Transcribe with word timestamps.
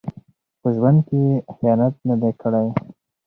په 0.61 0.67
ژوند 0.75 0.99
کې 1.07 1.17
یې 1.27 1.35
خیانت 1.55 1.95
نه 2.07 2.15
دی 2.21 2.31
کړی. 2.41 2.67